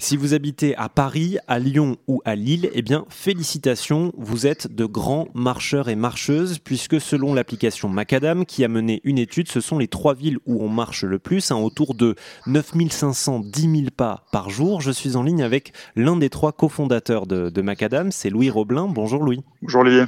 Si 0.00 0.16
vous 0.16 0.32
habitez 0.32 0.76
à 0.76 0.88
Paris, 0.88 1.38
à 1.48 1.58
Lyon 1.58 1.96
ou 2.06 2.22
à 2.24 2.36
Lille, 2.36 2.70
eh 2.72 2.82
bien 2.82 3.04
félicitations, 3.08 4.12
vous 4.16 4.46
êtes 4.46 4.72
de 4.72 4.84
grands 4.84 5.26
marcheurs 5.34 5.88
et 5.88 5.96
marcheuses 5.96 6.60
puisque 6.60 7.00
selon 7.00 7.34
l'application 7.34 7.88
Macadam 7.88 8.46
qui 8.46 8.64
a 8.64 8.68
mené 8.68 9.00
une 9.02 9.18
étude, 9.18 9.48
ce 9.48 9.60
sont 9.60 9.76
les 9.76 9.88
trois 9.88 10.14
villes 10.14 10.38
où 10.46 10.62
on 10.62 10.68
marche 10.68 11.02
le 11.02 11.18
plus, 11.18 11.50
hein, 11.50 11.56
autour 11.56 11.94
de 11.94 12.14
9500 12.46 13.40
10 13.40 13.60
000 13.60 13.74
pas 13.94 14.24
par 14.30 14.50
jour. 14.50 14.80
Je 14.80 14.92
suis 14.92 15.16
en 15.16 15.24
ligne 15.24 15.42
avec 15.42 15.72
l'un 15.96 16.16
des 16.16 16.30
trois 16.30 16.52
cofondateurs 16.52 17.26
de, 17.26 17.50
de 17.50 17.60
Macadam, 17.60 18.12
c'est 18.12 18.30
Louis 18.30 18.50
Roblin. 18.50 18.86
Bonjour 18.86 19.24
Louis. 19.24 19.40
Bonjour 19.62 19.80
Olivier. 19.80 20.04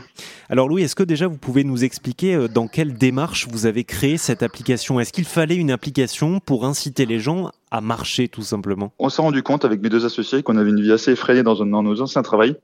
Alors 0.50 0.68
Louis, 0.68 0.82
est-ce 0.82 0.94
que 0.94 1.02
déjà 1.02 1.26
vous 1.26 1.36
pouvez 1.36 1.64
nous 1.64 1.82
expliquer 1.82 2.36
euh, 2.36 2.46
dans 2.46 2.68
quelle 2.68 2.94
démarche 2.94 3.48
vous 3.50 3.66
avez 3.66 3.82
créé 3.82 4.18
cette 4.18 4.44
application? 4.44 5.00
Est-ce 5.00 5.12
qu'il 5.12 5.24
fallait 5.24 5.56
une 5.56 5.72
application 5.72 6.38
pour 6.38 6.64
inciter 6.64 7.06
les 7.06 7.18
gens 7.18 7.50
à 7.70 7.80
marcher 7.80 8.28
tout 8.28 8.42
simplement 8.42 8.92
On 8.98 9.08
s'est 9.08 9.22
rendu 9.22 9.42
compte 9.42 9.64
avec 9.64 9.80
mes 9.80 9.88
deux 9.88 10.04
associés 10.04 10.42
qu'on 10.42 10.56
avait 10.56 10.70
une 10.70 10.80
vie 10.80 10.92
assez 10.92 11.12
effrayée 11.12 11.42
dans, 11.42 11.64
nos 11.64 12.00
anciens 12.00 12.22
travails. 12.22 12.56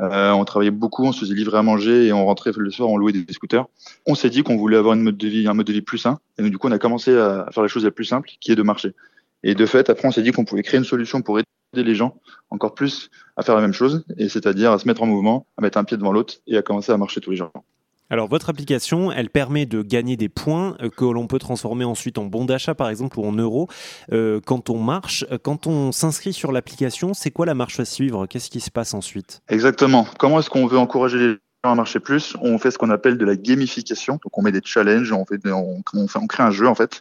Euh, 0.00 0.30
on 0.30 0.44
travaillait 0.44 0.70
beaucoup, 0.70 1.04
on 1.04 1.12
se 1.12 1.20
faisait 1.20 1.34
livrer 1.34 1.58
à 1.58 1.62
manger 1.62 2.06
et 2.06 2.12
on 2.12 2.24
rentrait 2.24 2.52
le 2.56 2.70
soir, 2.70 2.88
on 2.88 2.96
louait 2.96 3.12
des, 3.12 3.32
scooters. 3.32 3.66
On 4.06 4.14
s'est 4.14 4.30
dit 4.30 4.42
qu'on 4.42 4.56
voulait 4.56 4.76
avoir 4.76 4.94
une 4.94 5.02
mode 5.02 5.16
de 5.16 5.28
vie, 5.28 5.46
un 5.46 5.54
mode 5.54 5.66
de 5.66 5.72
vie 5.72 5.82
plus 5.82 5.98
sain. 5.98 6.18
Et 6.38 6.42
donc, 6.42 6.50
du 6.50 6.58
coup, 6.58 6.68
on 6.68 6.72
a 6.72 6.78
commencé 6.78 7.16
à 7.16 7.46
faire 7.52 7.62
la 7.62 7.68
chose 7.68 7.84
la 7.84 7.90
plus 7.90 8.04
simple, 8.04 8.30
qui 8.40 8.52
est 8.52 8.56
de 8.56 8.62
marcher. 8.62 8.94
Et 9.42 9.54
de 9.54 9.66
fait, 9.66 9.90
après, 9.90 10.08
on 10.08 10.12
s'est 10.12 10.22
dit 10.22 10.32
qu'on 10.32 10.44
pouvait 10.44 10.62
créer 10.62 10.78
une 10.78 10.84
solution 10.84 11.22
pour 11.22 11.38
aider 11.38 11.46
les 11.74 11.94
gens 11.94 12.16
encore 12.50 12.74
plus 12.74 13.10
à 13.36 13.42
faire 13.42 13.54
la 13.54 13.60
même 13.60 13.72
chose, 13.72 14.04
et 14.18 14.28
c'est-à-dire 14.28 14.72
à 14.72 14.78
se 14.78 14.86
mettre 14.86 15.02
en 15.02 15.06
mouvement, 15.06 15.46
à 15.56 15.62
mettre 15.62 15.78
un 15.78 15.84
pied 15.84 15.96
devant 15.96 16.12
l'autre 16.12 16.34
et 16.46 16.56
à 16.56 16.62
commencer 16.62 16.92
à 16.92 16.96
marcher 16.96 17.20
tous 17.20 17.30
les 17.30 17.36
jours. 17.36 17.52
Alors 18.12 18.28
votre 18.28 18.50
application, 18.50 19.10
elle 19.10 19.30
permet 19.30 19.64
de 19.64 19.80
gagner 19.80 20.18
des 20.18 20.28
points 20.28 20.76
euh, 20.82 20.90
que 20.90 21.06
l'on 21.06 21.26
peut 21.26 21.38
transformer 21.38 21.86
ensuite 21.86 22.18
en 22.18 22.26
bons 22.26 22.44
d'achat 22.44 22.74
par 22.74 22.90
exemple 22.90 23.18
ou 23.18 23.24
en 23.24 23.32
euros 23.32 23.68
euh, 24.12 24.38
quand 24.44 24.68
on 24.68 24.78
marche. 24.78 25.24
Euh, 25.32 25.38
quand 25.42 25.66
on 25.66 25.92
s'inscrit 25.92 26.34
sur 26.34 26.52
l'application, 26.52 27.14
c'est 27.14 27.30
quoi 27.30 27.46
la 27.46 27.54
marche 27.54 27.80
à 27.80 27.86
suivre? 27.86 28.26
Qu'est-ce 28.26 28.50
qui 28.50 28.60
se 28.60 28.70
passe 28.70 28.92
ensuite? 28.92 29.40
Exactement. 29.48 30.06
Comment 30.18 30.40
est-ce 30.40 30.50
qu'on 30.50 30.66
veut 30.66 30.76
encourager 30.76 31.16
les 31.16 31.28
gens 31.64 31.72
à 31.72 31.74
marcher 31.74 32.00
plus? 32.00 32.36
On 32.42 32.58
fait 32.58 32.70
ce 32.70 32.76
qu'on 32.76 32.90
appelle 32.90 33.16
de 33.16 33.24
la 33.24 33.34
gamification. 33.34 34.20
Donc 34.22 34.36
on 34.36 34.42
met 34.42 34.52
des 34.52 34.60
challenges, 34.62 35.10
on, 35.10 35.24
fait, 35.24 35.40
on, 35.50 35.82
on 35.94 36.26
crée 36.26 36.42
un 36.42 36.50
jeu 36.50 36.68
en 36.68 36.74
fait. 36.74 37.00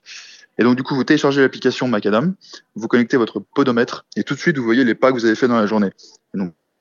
Et 0.57 0.63
donc, 0.63 0.77
du 0.77 0.83
coup, 0.83 0.95
vous 0.95 1.03
téléchargez 1.03 1.41
l'application 1.41 1.89
Macadam, 1.89 2.35
vous 2.75 2.87
connectez 2.87 3.17
votre 3.17 3.39
podomètre 3.39 4.05
et 4.15 4.23
tout 4.23 4.35
de 4.35 4.39
suite, 4.39 4.57
vous 4.57 4.63
voyez 4.63 4.85
les 4.85 4.95
pas 4.95 5.09
que 5.09 5.15
vous 5.15 5.25
avez 5.25 5.35
fait 5.35 5.49
dans 5.49 5.57
la 5.57 5.65
journée. 5.65 5.89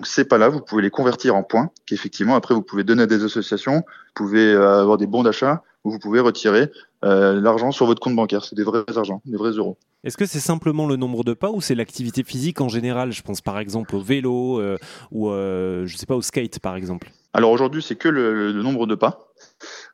Ces 0.03 0.25
pas-là, 0.25 0.49
vous 0.49 0.61
pouvez 0.61 0.83
les 0.83 0.91
convertir 0.91 1.35
en 1.37 1.43
points, 1.43 1.71
qu'effectivement, 1.87 2.35
après, 2.35 2.55
vous 2.55 2.63
pouvez 2.63 2.85
donner 2.85 3.03
à 3.03 3.07
des 3.07 3.25
associations, 3.25 3.77
vous 3.77 4.13
pouvez 4.15 4.53
euh, 4.53 4.81
avoir 4.81 4.97
des 4.97 5.07
bons 5.07 5.23
d'achat, 5.23 5.63
ou 5.85 5.91
vous 5.91 5.99
pouvez 5.99 6.21
retirer 6.21 6.71
euh, 7.05 7.41
l'argent 7.41 7.73
sur 7.73 7.87
votre 7.87 8.01
compte 8.01 8.17
bancaire. 8.17 8.45
C'est 8.45 8.55
des 8.57 8.65
vrais 8.65 8.85
argents, 8.97 9.23
des 9.25 9.37
vrais 9.37 9.53
euros. 9.53 9.79
Est-ce 10.05 10.17
que 10.17 10.27
c'est 10.27 10.41
simplement 10.41 10.87
le 10.87 10.97
nombre 10.97 11.25
de 11.25 11.35
pas 11.35 11.51
ou 11.51 11.61
c'est 11.61 11.75
l'activité 11.75 12.23
physique 12.23 12.61
en 12.61 12.69
général? 12.69 13.13
Je 13.13 13.23
pense 13.23 13.41
par 13.41 13.59
exemple 13.59 13.95
au 13.97 14.01
vélo 14.01 14.61
euh, 14.61 14.77
ou 15.11 15.31
je 15.31 15.95
sais 15.97 16.07
pas 16.07 16.17
au 16.17 16.23
skate 16.23 16.59
par 16.59 16.77
exemple. 16.77 17.11
Alors 17.33 17.51
aujourd'hui, 17.51 17.83
c'est 17.83 17.97
que 17.97 18.09
le, 18.09 18.53
le, 18.53 18.63
nombre 18.63 18.87
de 18.87 18.95
pas. 18.95 19.29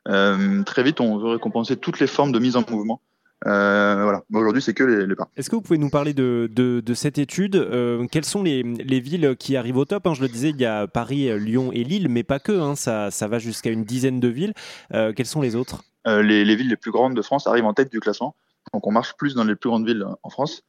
très 0.05 0.83
vite, 0.83 0.99
on 0.99 1.17
veut 1.17 1.29
récompenser 1.31 1.77
toutes 1.77 1.99
les 1.99 2.07
formes 2.07 2.31
de 2.31 2.39
mise 2.39 2.57
en 2.57 2.63
mouvement. 2.69 3.01
Voilà. 3.43 4.16
Aujourd'hui, 4.47 4.61
c'est 4.61 4.73
que 4.73 4.85
les, 4.85 5.05
les 5.05 5.15
pas. 5.15 5.27
Est-ce 5.35 5.49
que 5.49 5.57
vous 5.57 5.61
pouvez 5.61 5.77
nous 5.77 5.89
parler 5.89 6.13
de, 6.13 6.49
de, 6.49 6.79
de 6.79 6.93
cette 6.93 7.17
étude 7.17 7.57
euh, 7.57 8.07
Quelles 8.09 8.23
sont 8.23 8.43
les, 8.43 8.63
les, 8.63 9.01
villes 9.01 9.35
qui 9.37 9.57
arrivent 9.57 9.75
au 9.75 9.83
top 9.83 10.07
hein? 10.07 10.13
Je 10.13 10.21
le 10.21 10.29
disais, 10.29 10.51
il 10.51 10.61
y 10.61 10.65
a 10.65 10.87
Paris, 10.87 11.37
Lyon 11.37 11.71
et 11.73 11.83
Lille, 11.83 12.07
mais 12.07 12.23
pas 12.23 12.39
que. 12.39 12.53
Hein, 12.53 12.77
ça, 12.77 13.11
ça, 13.11 13.27
va 13.27 13.39
jusqu'à 13.39 13.71
une 13.71 13.83
dizaine 13.83 14.21
de 14.21 14.29
villes. 14.29 14.53
Euh, 14.93 15.11
quelles 15.11 15.25
sont 15.25 15.41
les 15.41 15.57
autres? 15.57 15.83
Euh, 16.07 16.23
les, 16.23 16.45
les, 16.45 16.55
villes 16.55 16.69
les 16.69 16.77
plus 16.77 16.91
grandes 16.91 17.13
de 17.13 17.21
France 17.21 17.45
arrivent 17.45 17.65
en 17.65 17.73
tête 17.73 17.91
du 17.91 17.99
classement. 17.99 18.37
Donc, 18.71 18.87
on 18.87 18.91
marche 18.91 19.15
plus 19.17 19.35
dans 19.35 19.43
les 19.43 19.57
plus 19.57 19.69
grandes 19.69 19.85
villes 19.85 20.05
en 20.23 20.29
France. 20.29 20.63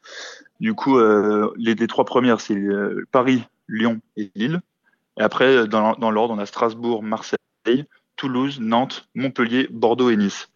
Du 0.58 0.74
coup, 0.74 0.98
euh, 0.98 1.52
les, 1.56 1.76
les, 1.76 1.86
trois 1.86 2.04
premières, 2.04 2.40
c'est 2.40 2.60
Paris, 3.12 3.44
Lyon 3.68 4.00
et 4.16 4.32
Lille. 4.34 4.60
Et 5.20 5.22
après, 5.22 5.68
dans, 5.68 5.92
dans 5.92 6.10
l'ordre, 6.10 6.34
on 6.34 6.38
a 6.38 6.46
Strasbourg, 6.46 7.04
Marseille, 7.04 7.38
Toulouse, 8.16 8.58
Nantes, 8.60 9.08
Montpellier, 9.14 9.68
Bordeaux 9.70 10.10
et 10.10 10.16
Nice. 10.16 10.48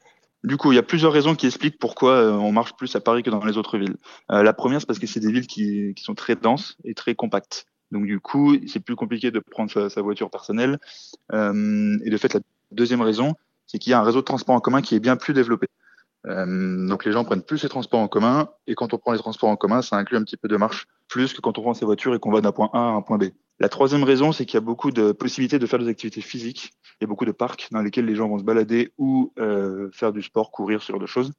Du 0.45 0.57
coup, 0.57 0.73
il 0.73 0.75
y 0.75 0.79
a 0.79 0.83
plusieurs 0.83 1.13
raisons 1.13 1.35
qui 1.35 1.47
expliquent 1.47 1.79
pourquoi 1.79 2.15
euh, 2.15 2.33
on 2.33 2.51
marche 2.51 2.75
plus 2.75 2.95
à 2.97 3.01
Paris 3.01 3.23
que 3.23 3.31
dans 3.31 3.45
les 3.45 3.57
autres 3.57 3.79
villes. 3.79 3.97
Euh, 4.31 4.43
la 4.43 4.53
première, 4.53 4.81
c'est 4.81 4.87
parce 4.87 4.99
que 4.99 5.07
c'est 5.07 5.21
des 5.21 5.31
villes 5.31 5.47
qui, 5.47 5.95
sont 5.99 6.15
très 6.15 6.35
denses 6.35 6.77
et 6.85 6.95
très 6.95 7.15
compactes. 7.15 7.67
Donc 7.93 8.07
du 8.07 8.19
coup, 8.19 8.57
c'est 8.67 8.81
plus 8.81 8.97
compliqué 8.97 9.31
de 9.31 9.39
prendre 9.39 9.89
sa, 9.89 10.03
voiture 10.03 10.31
personnelle. 10.31 10.79
Euh, 11.33 11.97
et 12.05 12.11
de 12.11 12.17
fait, 12.17 12.35
la 12.35 12.41
deuxième 12.73 13.03
raison, 13.03 13.35
c'est 13.67 13.79
qu'il 13.79 13.91
y 13.91 13.95
a 13.95 14.01
un 14.01 14.03
réseau 14.03 14.21
de 14.21 14.25
transport 14.25 14.55
en 14.57 14.61
commun 14.61 14.83
qui 14.83 14.97
est 14.97 15.01
bien 15.01 15.17
plus 15.17 15.35
développé. 15.35 15.69
Euh, 16.27 16.87
donc 16.87 17.05
les 17.05 17.13
gens 17.13 17.25
prennent 17.25 17.43
plus 17.43 17.63
les 17.63 17.69
transports 17.69 18.01
en 18.01 18.09
commun, 18.09 18.49
et 18.67 18.75
quand 18.75 18.95
on 18.95 18.99
prend 18.99 19.13
les 19.13 19.19
transports 19.19 19.49
en 19.49 19.57
commun, 19.57 19.83
ça 19.83 19.97
inclut 19.97 20.17
un 20.17 20.23
petit 20.23 20.37
peu 20.37 20.49
de 20.49 20.57
marche, 20.57 20.87
plus 21.13 21.35
que 21.35 21.43
quand 21.43 21.59
on 21.59 21.63
prend 21.63 21.75
sa 21.75 21.85
voiture 21.85 22.15
et 22.15 22.19
qu'on 22.19 22.33
va 22.33 22.41
d'un 22.41 22.53
point 22.53 22.71
A 22.73 22.79
à 22.79 22.91
un 22.93 23.03
point 23.03 23.19
B. 23.19 23.25
La 23.61 23.69
troisième 23.69 24.03
raison, 24.03 24.33
c'est 24.33 24.47
qu'il 24.47 24.55
y 24.55 24.63
a 24.63 24.65
beaucoup 24.65 24.91
de 24.91 25.13
possibilités 25.13 25.59
de 25.59 25.67
faire 25.67 25.79
des 25.79 25.89
activités 25.89 26.23
physiques. 26.23 26.73
Il 27.01 27.03
y 27.03 27.05
a 27.05 27.07
beaucoup 27.07 27.27
de 27.27 27.33
parcs 27.33 27.69
dans 27.71 27.83
lesquels 27.83 28.07
les 28.07 28.15
gens 28.15 28.29
vont 28.29 28.39
se 28.39 28.45
balader 28.45 28.95
ou 28.97 29.31
euh, 29.39 29.91
faire 29.93 30.13
du 30.13 30.23
sport, 30.23 30.51
courir, 30.51 30.83
sur 30.83 30.99
de 30.99 31.05
choses. 31.05 31.33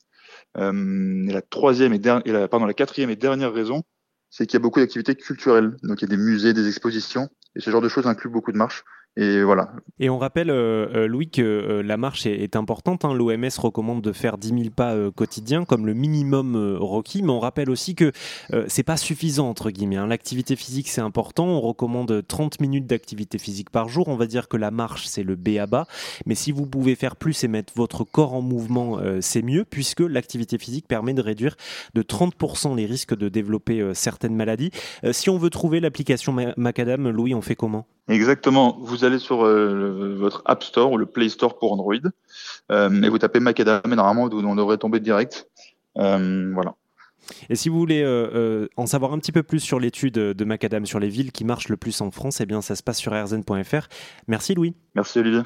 Euh, 0.58 1.26
la 1.26 1.42
troisième 1.42 1.92
et, 1.92 1.98
et 1.98 2.48
pardon, 2.48 2.68
la 2.68 2.76
quatrième 2.76 3.10
et 3.10 3.16
dernière 3.16 3.52
raison, 3.52 3.82
c'est 4.30 4.46
qu'il 4.46 4.60
y 4.60 4.62
a 4.62 4.64
beaucoup 4.64 4.80
d'activités 4.80 5.16
culturelles. 5.16 5.76
Donc 5.82 6.04
il 6.04 6.08
y 6.08 6.14
a 6.14 6.16
des 6.16 6.22
musées, 6.22 6.54
des 6.54 6.68
expositions, 6.68 7.30
et 7.56 7.60
ce 7.60 7.72
genre 7.72 7.82
de 7.82 7.90
choses 7.90 8.06
inclut 8.06 8.30
beaucoup 8.30 8.52
de 8.52 8.58
marches. 8.58 8.84
Et 9.16 9.44
voilà. 9.44 9.72
Et 10.00 10.10
on 10.10 10.18
rappelle, 10.18 10.50
euh, 10.50 10.88
euh 10.96 11.08
Louis, 11.08 11.30
que 11.30 11.42
euh, 11.42 11.84
la 11.84 11.98
marche 11.98 12.26
est, 12.26 12.56
importante. 12.56 13.06
Hein. 13.06 13.14
L'OMS 13.14 13.50
recommande 13.60 14.02
de 14.02 14.12
faire 14.12 14.40
10 14.40 14.48
000 14.48 14.62
pas 14.76 14.96
quotidiens 15.16 15.66
comme 15.66 15.86
le 15.86 15.94
minimum 15.94 16.78
requis, 16.80 17.22
mais 17.22 17.32
on 17.32 17.40
rappelle 17.40 17.70
aussi 17.70 17.96
que 17.96 18.12
c'est 18.68 18.84
pas 18.84 18.98
suffisant 18.98 19.50
entre 19.50 19.72
guillemets. 19.72 19.98
Hein. 19.98 20.08
L'activité 20.08 20.56
physique 20.56 20.90
c'est 20.90 21.02
important. 21.02 21.46
On 21.46 21.62
recommande 21.62 22.24
30 22.28 22.60
minutes 22.60 22.86
d'activité 22.86 23.38
physique 23.38 23.70
par 23.70 23.90
jour. 23.90 24.08
On 24.08 24.16
va 24.16 24.28
dire 24.28 24.48
que 24.48 24.58
la 24.58 24.72
marche 24.72 25.06
c'est 25.08 25.24
le 25.24 25.36
B 25.36 25.58
à 25.60 25.66
bas, 25.66 25.88
mais 26.26 26.36
si 26.36 26.52
vous 26.52 26.68
pouvez 26.68 26.96
faire 26.96 27.16
plus 27.16 27.44
et 27.44 27.48
mettre 27.48 27.74
votre 27.76 28.04
corps 28.04 28.34
en 28.34 28.42
mouvement, 28.42 29.00
c'est 29.22 29.42
mieux 29.42 29.66
puisque 29.66 30.02
l'activité 30.02 30.58
physique 30.58 30.88
permet 30.88 31.14
de 31.14 31.22
réduire 31.22 31.56
de 31.94 32.04
30% 32.04 32.76
les 32.76 32.86
risques 32.86 33.16
de 33.16 33.30
développer 33.30 33.92
certaines 33.94 34.36
maladies. 34.36 34.72
si 35.12 35.30
on 35.30 35.38
veut 35.38 35.50
trouver 35.50 35.80
l'application 35.80 36.36
Macadam, 36.58 37.10
Louis, 37.10 37.34
on 37.34 37.42
fait 37.42 37.56
comment? 37.56 37.88
Exactement. 38.10 38.78
Vous 38.82 39.06
allez 39.06 39.20
sur 39.20 39.46
euh, 39.46 40.16
votre 40.18 40.42
App 40.46 40.64
Store 40.64 40.92
ou 40.92 40.98
le 40.98 41.06
Play 41.06 41.30
Store 41.30 41.58
pour 41.58 41.72
Android 41.72 41.96
euh, 42.72 43.02
et 43.02 43.10
vous 43.10 43.18
tapez 43.18 43.40
Macadam 43.40 43.82
et 43.86 43.96
normalement 43.96 44.30
on 44.32 44.56
devrait 44.56 44.78
tomber 44.78 45.00
direct. 45.00 45.48
Euh, 45.98 46.52
voilà. 46.54 46.76
Et 47.50 47.56
si 47.56 47.70
vous 47.70 47.78
voulez 47.78 48.04
en 48.76 48.86
savoir 48.86 49.14
un 49.14 49.20
petit 49.20 49.32
peu 49.32 49.44
plus 49.44 49.62
sur 49.62 49.80
l'étude 49.80 50.16
de 50.16 50.46
Macadam 50.46 50.86
sur 50.86 51.00
les 51.00 51.08
villes 51.08 51.32
qui 51.32 51.46
marchent 51.46 51.70
le 51.70 51.78
plus 51.78 52.02
en 52.02 52.12
France, 52.12 52.42
eh 52.42 52.46
bien 52.46 52.62
ça 52.62 52.76
se 52.76 52.84
passe 52.84 52.98
sur 52.98 53.14
rzn.fr. 53.14 53.88
Merci 54.28 54.54
Louis. 54.54 54.76
Merci 54.96 55.20
Olivier. 55.20 55.44